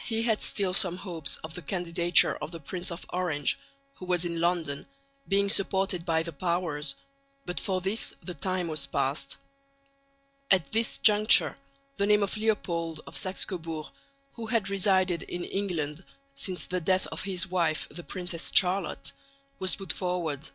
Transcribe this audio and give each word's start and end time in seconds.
He 0.00 0.22
had 0.22 0.40
still 0.40 0.72
some 0.72 0.96
hopes 0.96 1.36
of 1.44 1.52
the 1.52 1.60
candidature 1.60 2.34
of 2.36 2.52
the 2.52 2.58
Prince 2.58 2.90
of 2.90 3.04
Orange 3.12 3.58
(who 3.96 4.06
was 4.06 4.24
in 4.24 4.40
London) 4.40 4.86
being 5.28 5.50
supported 5.50 6.06
by 6.06 6.22
the 6.22 6.32
Powers, 6.32 6.94
but 7.44 7.60
for 7.60 7.82
this 7.82 8.14
the 8.22 8.32
time 8.32 8.68
was 8.68 8.86
past. 8.86 9.36
At 10.50 10.72
this 10.72 10.96
juncture 10.96 11.54
the 11.98 12.06
name 12.06 12.22
of 12.22 12.38
Leopold 12.38 13.02
of 13.06 13.14
Saxe 13.18 13.44
Coburg, 13.44 13.88
who 14.32 14.46
had 14.46 14.70
resided 14.70 15.24
in 15.24 15.44
England 15.44 16.02
since 16.34 16.66
the 16.66 16.80
death 16.80 17.06
of 17.08 17.24
his 17.24 17.46
wife 17.46 17.88
the 17.90 18.02
Princess 18.02 18.50
Charlotte, 18.54 19.12
was 19.58 19.76
put 19.76 19.92
forward. 19.92 20.48